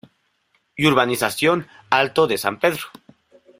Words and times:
Y 0.75 0.87
urbanización 0.87 1.67
alto 1.91 2.25
de 2.25 2.39
San 2.39 2.57
Pedro. 2.59 2.85